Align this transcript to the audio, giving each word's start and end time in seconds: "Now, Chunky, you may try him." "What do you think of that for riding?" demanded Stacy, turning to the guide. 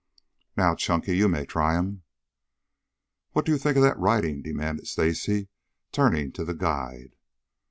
"Now, 0.57 0.73
Chunky, 0.73 1.15
you 1.15 1.29
may 1.29 1.45
try 1.45 1.77
him." 1.77 2.01
"What 3.33 3.45
do 3.45 3.51
you 3.51 3.59
think 3.59 3.77
of 3.77 3.83
that 3.83 3.97
for 3.97 4.01
riding?" 4.01 4.41
demanded 4.41 4.87
Stacy, 4.87 5.47
turning 5.91 6.31
to 6.31 6.43
the 6.43 6.55
guide. 6.55 7.15